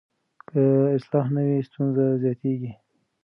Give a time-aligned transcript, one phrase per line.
[0.49, 0.61] که
[0.95, 2.71] اصلاح نه وي، ستونزې زیاتېږي.